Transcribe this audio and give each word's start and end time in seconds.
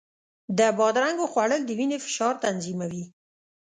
د 0.57 0.59
بادرنګو 0.77 1.25
خوړل 1.31 1.61
د 1.65 1.69
وینې 1.77 1.97
فشار 2.05 2.33
تنظیموي. 2.45 3.03